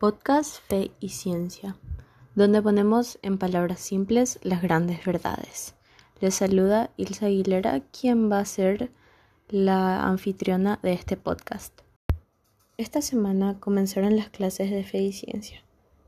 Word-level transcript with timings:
Podcast 0.00 0.62
Fe 0.66 0.92
y 0.98 1.10
Ciencia, 1.10 1.76
donde 2.34 2.62
ponemos 2.62 3.18
en 3.20 3.36
palabras 3.36 3.80
simples 3.80 4.38
las 4.42 4.62
grandes 4.62 5.04
verdades. 5.04 5.74
Les 6.22 6.36
saluda 6.36 6.88
Ilsa 6.96 7.26
Aguilera, 7.26 7.82
quien 7.92 8.32
va 8.32 8.38
a 8.38 8.46
ser 8.46 8.90
la 9.50 10.06
anfitriona 10.08 10.78
de 10.82 10.94
este 10.94 11.18
podcast. 11.18 11.82
Esta 12.78 13.02
semana 13.02 13.60
comenzaron 13.60 14.16
las 14.16 14.30
clases 14.30 14.70
de 14.70 14.84
Fe 14.84 15.02
y 15.02 15.12
Ciencia, 15.12 15.62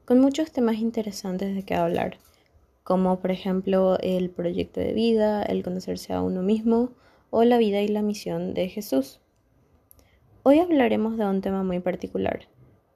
con 0.07 0.21
muchos 0.21 0.53
temas 0.53 0.77
interesantes 0.77 1.55
de 1.55 1.63
qué 1.63 1.75
hablar, 1.75 2.17
como 2.85 3.21
por 3.21 3.31
ejemplo 3.31 3.99
el 4.01 4.31
proyecto 4.31 4.81
de 4.81 4.95
vida, 4.95 5.43
el 5.43 5.63
conocerse 5.63 6.15
a 6.15 6.23
uno 6.23 6.41
mismo 6.41 6.93
o 7.29 7.45
la 7.45 7.59
vida 7.59 7.83
y 7.83 7.89
la 7.89 8.01
misión 8.01 8.55
de 8.55 8.71
Jesús. 8.71 9.21
Hoy 10.45 10.61
hablaremos 10.61 11.19
de 11.19 11.27
un 11.27 11.43
tema 11.43 11.63
muy 11.63 11.81
particular 11.81 12.49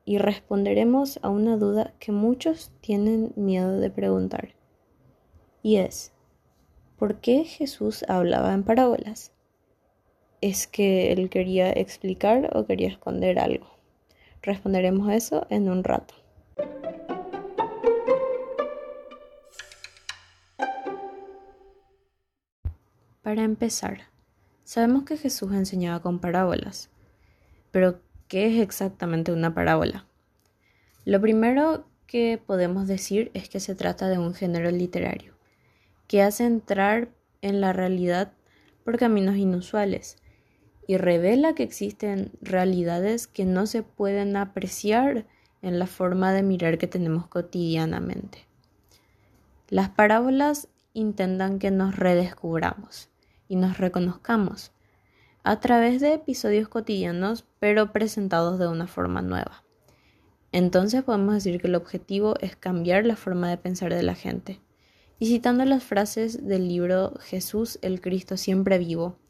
y 0.06 0.16
responderemos 0.16 1.18
a 1.20 1.28
una 1.28 1.58
duda 1.58 1.92
que 1.98 2.12
muchos 2.12 2.72
tienen 2.80 3.32
miedo 3.36 3.78
de 3.78 3.90
preguntar. 3.90 4.54
Y 5.62 5.76
es, 5.76 6.12
¿por 6.96 7.16
qué 7.16 7.44
Jesús 7.44 8.04
hablaba 8.08 8.54
en 8.54 8.62
parábolas? 8.62 9.32
¿Es 10.40 10.66
que 10.66 11.12
él 11.12 11.28
quería 11.28 11.70
explicar 11.72 12.56
o 12.56 12.64
quería 12.64 12.88
esconder 12.88 13.38
algo? 13.38 13.66
Responderemos 14.40 15.12
eso 15.12 15.46
en 15.50 15.68
un 15.68 15.84
rato. 15.84 16.14
Para 23.22 23.42
empezar, 23.42 24.02
sabemos 24.62 25.02
que 25.02 25.16
Jesús 25.16 25.52
enseñaba 25.52 26.00
con 26.00 26.20
parábolas 26.20 26.90
pero, 27.76 28.00
¿qué 28.28 28.46
es 28.46 28.60
exactamente 28.60 29.32
una 29.32 29.54
parábola? 29.54 30.06
Lo 31.04 31.20
primero 31.20 31.86
que 32.06 32.40
podemos 32.44 32.86
decir 32.86 33.30
es 33.34 33.48
que 33.48 33.60
se 33.60 33.74
trata 33.74 34.08
de 34.08 34.18
un 34.18 34.34
género 34.34 34.70
literario, 34.70 35.34
que 36.08 36.22
hace 36.22 36.44
entrar 36.44 37.08
en 37.42 37.60
la 37.60 37.72
realidad 37.72 38.32
por 38.84 38.98
caminos 38.98 39.36
inusuales 39.36 40.16
y 40.86 40.96
revela 40.96 41.54
que 41.54 41.64
existen 41.64 42.32
realidades 42.40 43.26
que 43.26 43.44
no 43.44 43.66
se 43.66 43.82
pueden 43.82 44.36
apreciar 44.36 45.26
en 45.62 45.78
la 45.78 45.86
forma 45.86 46.32
de 46.32 46.42
mirar 46.42 46.78
que 46.78 46.86
tenemos 46.86 47.26
cotidianamente. 47.26 48.46
Las 49.68 49.88
parábolas 49.88 50.68
intentan 50.92 51.58
que 51.58 51.72
nos 51.72 51.96
redescubramos 51.96 53.10
y 53.48 53.56
nos 53.56 53.78
reconozcamos 53.78 54.72
a 55.46 55.60
través 55.60 56.00
de 56.00 56.12
episodios 56.12 56.66
cotidianos, 56.66 57.44
pero 57.60 57.92
presentados 57.92 58.58
de 58.58 58.66
una 58.66 58.88
forma 58.88 59.22
nueva. 59.22 59.62
Entonces 60.50 61.04
podemos 61.04 61.34
decir 61.34 61.60
que 61.60 61.68
el 61.68 61.76
objetivo 61.76 62.34
es 62.40 62.56
cambiar 62.56 63.06
la 63.06 63.14
forma 63.14 63.48
de 63.48 63.56
pensar 63.56 63.94
de 63.94 64.02
la 64.02 64.16
gente. 64.16 64.60
Y 65.20 65.26
citando 65.26 65.64
las 65.64 65.84
frases 65.84 66.48
del 66.48 66.66
libro 66.66 67.14
Jesús 67.20 67.78
el 67.82 68.00
Cristo 68.00 68.36
siempre 68.36 68.78
vivo, 68.78 69.20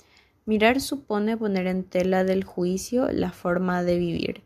mirar 0.46 0.80
supone 0.80 1.36
poner 1.36 1.66
en 1.66 1.84
tela 1.84 2.24
del 2.24 2.44
juicio 2.44 3.12
la 3.12 3.30
forma 3.30 3.82
de 3.82 3.98
vivir. 3.98 4.42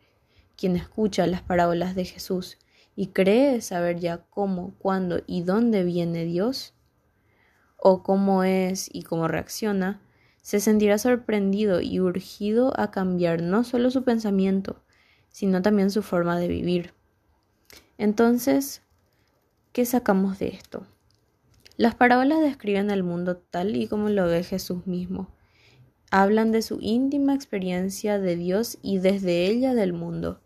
Quien 0.56 0.74
escucha 0.74 1.24
las 1.28 1.42
parábolas 1.42 1.94
de 1.94 2.04
Jesús 2.04 2.58
y 2.96 3.08
cree 3.12 3.60
saber 3.60 4.00
ya 4.00 4.24
cómo, 4.28 4.74
cuándo 4.80 5.20
y 5.24 5.42
dónde 5.42 5.84
viene 5.84 6.24
Dios, 6.24 6.74
o 7.76 8.02
cómo 8.02 8.42
es 8.42 8.92
y 8.92 9.04
cómo 9.04 9.28
reacciona, 9.28 10.02
se 10.42 10.60
sentirá 10.60 10.98
sorprendido 10.98 11.80
y 11.80 12.00
urgido 12.00 12.72
a 12.78 12.90
cambiar 12.90 13.42
no 13.42 13.64
solo 13.64 13.90
su 13.90 14.04
pensamiento, 14.04 14.82
sino 15.30 15.62
también 15.62 15.90
su 15.90 16.02
forma 16.02 16.38
de 16.38 16.48
vivir. 16.48 16.94
Entonces, 17.98 18.82
¿qué 19.72 19.84
sacamos 19.84 20.38
de 20.38 20.48
esto? 20.48 20.86
Las 21.76 21.94
parábolas 21.94 22.40
describen 22.40 22.90
el 22.90 23.02
mundo 23.02 23.36
tal 23.36 23.76
y 23.76 23.86
como 23.86 24.08
lo 24.08 24.26
ve 24.26 24.42
Jesús 24.42 24.86
mismo. 24.86 25.28
Hablan 26.10 26.50
de 26.50 26.62
su 26.62 26.78
íntima 26.80 27.34
experiencia 27.34 28.18
de 28.18 28.36
Dios 28.36 28.78
y 28.82 28.98
desde 28.98 29.46
ella 29.46 29.74
del 29.74 29.92
mundo. 29.92 30.40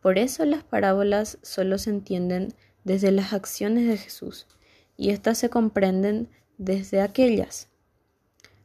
Por 0.00 0.18
eso 0.18 0.44
las 0.44 0.64
parábolas 0.64 1.38
solo 1.42 1.78
se 1.78 1.90
entienden 1.90 2.54
desde 2.84 3.12
las 3.12 3.32
acciones 3.32 3.86
de 3.86 3.96
Jesús 3.96 4.46
y 4.96 5.10
éstas 5.10 5.38
se 5.38 5.48
comprenden 5.48 6.28
desde 6.58 7.00
aquellas. 7.00 7.68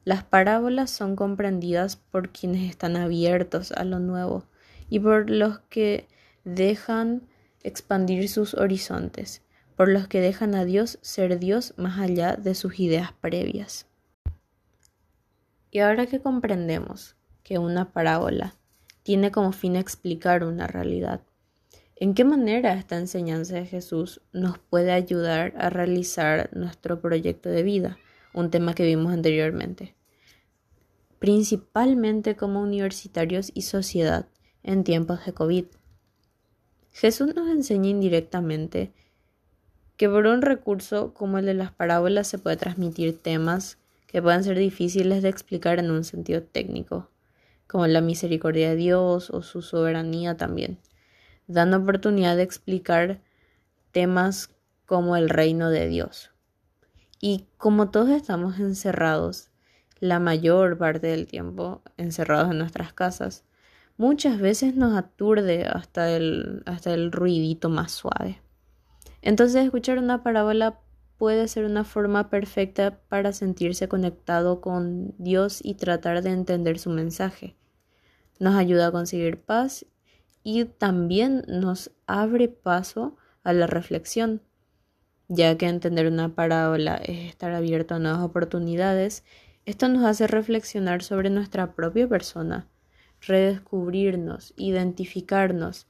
Las 0.06 0.24
parábolas 0.24 0.90
son 0.90 1.16
comprendidas 1.16 1.98
por 1.98 2.30
quienes 2.30 2.70
están 2.70 2.96
abiertos 2.96 3.72
a 3.74 3.84
lo 3.84 4.00
nuevo 4.00 4.46
y 4.90 5.00
por 5.00 5.30
los 5.30 5.60
que 5.70 6.08
dejan 6.44 7.24
expandir 7.64 8.30
sus 8.30 8.54
horizontes, 8.54 9.42
por 9.76 9.90
los 9.90 10.08
que 10.08 10.22
dejan 10.22 10.56
a 10.56 10.66
Dios 10.66 11.00
ser 11.02 11.40
Dios 11.40 11.74
más 11.78 12.00
allá 12.00 12.36
de 12.36 12.56
sus 12.56 12.80
ideas 12.80 13.14
previas. 13.20 13.88
Y 15.72 15.80
ahora 15.80 16.08
que 16.08 16.20
comprendemos 16.20 17.16
que 17.44 17.60
una 17.60 17.92
parábola 17.92 18.56
tiene 19.04 19.32
como 19.32 19.52
fin 19.52 19.76
explicar 19.76 20.44
una 20.44 20.68
realidad, 20.68 21.22
¿en 21.96 22.14
qué 22.14 22.24
manera 22.24 22.74
esta 22.74 22.98
enseñanza 22.98 23.56
de 23.56 23.66
Jesús 23.66 24.22
nos 24.32 24.58
puede 24.58 24.92
ayudar 24.92 25.54
a 25.58 25.70
realizar 25.70 26.50
nuestro 26.56 27.02
proyecto 27.02 27.50
de 27.50 27.64
vida? 27.64 27.98
Un 28.34 28.50
tema 28.50 28.74
que 28.74 28.86
vimos 28.86 29.14
anteriormente 29.14 29.96
principalmente 31.20 32.38
como 32.38 32.62
universitarios 32.62 33.52
y 33.54 33.64
sociedad 33.64 34.28
en 34.64 34.84
tiempos 34.84 35.26
de 35.26 35.34
COVID. 35.34 35.66
Jesús 36.92 37.36
nos 37.36 37.50
enseña 37.50 37.90
indirectamente 37.90 38.94
que 39.98 40.10
por 40.10 40.26
un 40.28 40.42
recurso 40.42 41.14
como 41.14 41.38
el 41.38 41.46
de 41.46 41.54
las 41.54 41.72
parábolas 41.72 42.28
se 42.28 42.40
puede 42.40 42.56
transmitir 42.56 43.22
temas 43.22 43.78
que 44.08 44.22
puedan 44.22 44.44
ser 44.44 44.58
difíciles 44.58 45.22
de 45.22 45.30
explicar 45.30 45.78
en 45.78 45.92
un 45.92 46.04
sentido 46.04 46.42
técnico, 46.42 47.10
como 47.68 47.86
la 47.86 48.02
misericordia 48.02 48.70
de 48.70 48.76
Dios 48.78 49.30
o 49.30 49.44
su 49.44 49.62
soberanía 49.62 50.36
también, 50.36 50.80
dando 51.48 51.78
oportunidad 51.78 52.38
de 52.38 52.44
explicar 52.44 53.20
temas 53.92 54.50
como 54.86 55.16
el 55.16 55.30
reino 55.30 55.70
de 55.70 55.88
Dios. 55.90 56.32
Y 57.20 57.48
como 57.58 57.90
todos 57.90 58.10
estamos 58.10 58.60
encerrados 58.60 59.50
la 60.00 60.20
mayor 60.20 60.78
parte 60.78 61.08
del 61.08 61.28
tiempo 61.28 61.82
encerrados 61.98 62.52
en 62.52 62.58
nuestras 62.58 62.94
casas, 62.94 63.44
muchas 63.98 64.40
veces 64.40 64.76
nos 64.76 64.98
aturde 64.98 65.66
hasta 65.66 66.16
el, 66.16 66.64
hasta 66.66 66.94
el 66.94 67.12
ruidito 67.12 67.70
más 67.70 67.92
suave. 67.92 68.42
Entonces 69.22 69.66
escuchar 69.66 69.98
una 69.98 70.24
parábola 70.24 70.80
puede 71.18 71.50
ser 71.50 71.66
una 71.66 71.84
forma 71.84 72.30
perfecta 72.30 73.02
para 73.10 73.34
sentirse 73.34 73.90
conectado 73.90 74.62
con 74.62 75.14
Dios 75.18 75.60
y 75.62 75.74
tratar 75.74 76.24
de 76.24 76.30
entender 76.30 76.80
su 76.80 76.90
mensaje. 76.90 77.58
Nos 78.40 78.56
ayuda 78.56 78.88
a 78.88 78.92
conseguir 78.92 79.42
paz 79.42 79.86
y 80.44 80.64
también 80.64 81.44
nos 81.50 81.92
abre 82.08 82.48
paso 82.48 83.18
a 83.44 83.52
la 83.52 83.68
reflexión, 83.68 84.42
ya 85.30 85.58
que 85.58 85.68
entender 85.68 86.08
una 86.08 86.36
parábola 86.36 86.96
es 86.98 87.30
estar 87.30 87.54
abierto 87.54 87.96
a 87.96 88.00
nuevas 88.00 88.22
oportunidades 88.22 89.24
esto 89.70 89.88
nos 89.88 90.04
hace 90.04 90.26
reflexionar 90.26 91.04
sobre 91.04 91.30
nuestra 91.30 91.76
propia 91.76 92.08
persona, 92.08 92.68
redescubrirnos, 93.22 94.56
identificarnos 94.58 95.86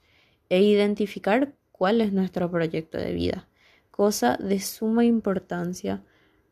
e 0.50 0.60
identificar 0.60 1.54
cuál 1.72 2.02
es 2.02 2.12
nuestro 2.12 2.50
proyecto 2.50 2.98
de 2.98 3.14
vida, 3.14 3.48
cosa 3.90 4.36
de 4.36 4.60
suma 4.60 5.06
importancia 5.06 6.02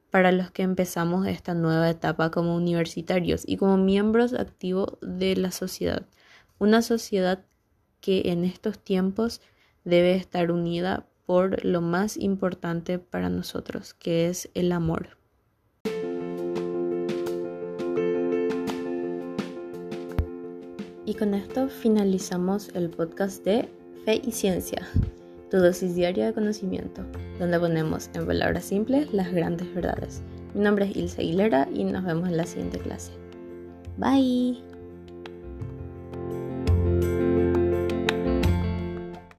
para 0.08 0.32
los 0.32 0.50
que 0.50 0.62
empezamos 0.62 1.26
esta 1.26 1.52
nueva 1.52 1.90
etapa 1.90 2.30
como 2.30 2.56
universitarios 2.56 3.42
y 3.46 3.58
como 3.58 3.76
miembros 3.76 4.32
activos 4.32 4.96
de 5.02 5.36
la 5.36 5.50
sociedad, 5.50 6.06
una 6.58 6.80
sociedad 6.80 7.44
que 8.00 8.22
en 8.32 8.44
estos 8.44 8.78
tiempos 8.78 9.42
debe 9.84 10.14
estar 10.14 10.50
unida 10.50 11.06
por 11.28 11.62
lo 11.62 11.82
más 11.82 12.16
importante 12.16 12.98
para 12.98 13.28
nosotros, 13.28 13.92
que 13.92 14.30
es 14.30 14.48
el 14.54 14.72
amor. 14.72 15.18
Y 21.04 21.12
con 21.12 21.34
esto 21.34 21.68
finalizamos 21.68 22.70
el 22.74 22.88
podcast 22.88 23.44
de 23.44 23.68
Fe 24.06 24.22
y 24.24 24.32
Ciencia, 24.32 24.88
tu 25.50 25.58
dosis 25.58 25.94
diaria 25.94 26.24
de 26.24 26.32
conocimiento, 26.32 27.02
donde 27.38 27.60
ponemos 27.60 28.08
en 28.14 28.26
palabras 28.26 28.64
simples 28.64 29.12
las 29.12 29.30
grandes 29.30 29.74
verdades. 29.74 30.22
Mi 30.54 30.62
nombre 30.62 30.86
es 30.86 30.96
Ilse 30.96 31.20
Aguilera 31.20 31.68
y 31.74 31.84
nos 31.84 32.04
vemos 32.04 32.26
en 32.26 32.38
la 32.38 32.46
siguiente 32.46 32.78
clase. 32.78 33.12
Bye. 33.98 34.67